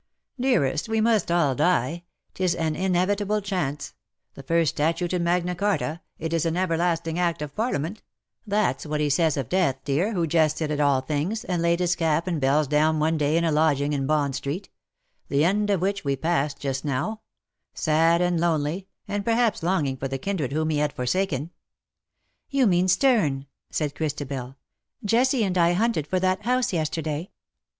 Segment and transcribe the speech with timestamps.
[0.41, 2.01] "Dearest,' we must all die—
[2.33, 3.93] 'tis an inevitable IX SOCIETY.
[4.33, 7.99] 157 chance— the first Statute in Magna Charta— it is an everlasting Act of Parliament^—
[8.49, 11.95] that^s what he says of death, dear, who jested at all things, and laid his
[11.95, 14.69] cap and bells down one day in a lodging in Bond Street—
[15.29, 17.21] the end of which we passed just now—
[17.75, 21.51] sad and lonely, and perhaps longing for the kindred whom he had forsaken/^"
[22.57, 24.55] You mean Sterne,^^ said Christabel.
[25.05, 27.29] ^' Jessie and I hunted for that house, yesterday.